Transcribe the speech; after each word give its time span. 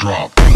drop. 0.00 0.49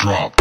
drop. 0.00 0.39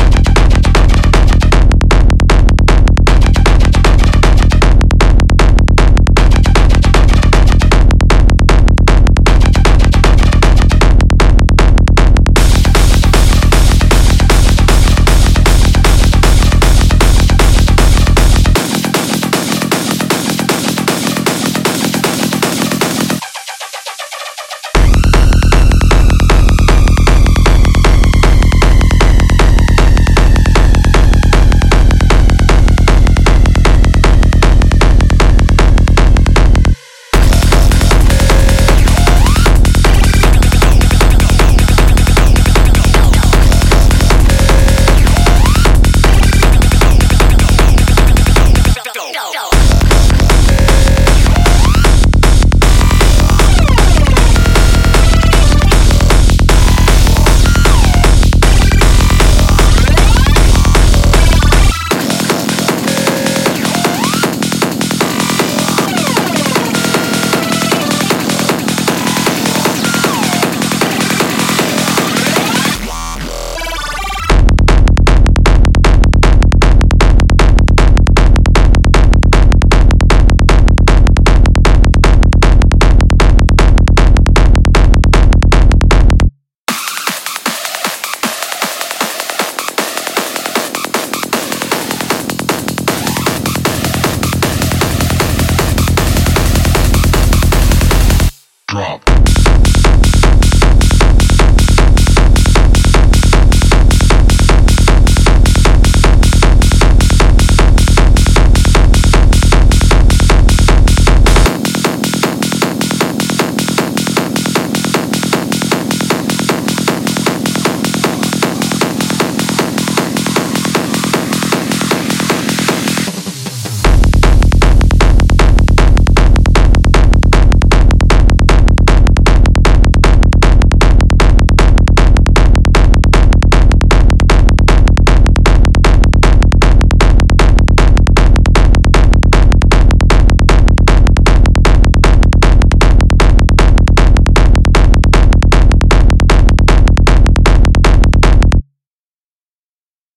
Drop. 98.70 99.09